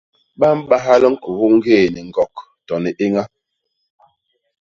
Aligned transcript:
Ba 0.39 0.47
mbahal 0.57 1.01
ñkogo 1.13 1.45
ñgé 1.55 1.77
ni 1.93 2.01
ñgok 2.09 2.33
to 2.67 2.73
ni 2.83 2.89
éña. 3.05 3.23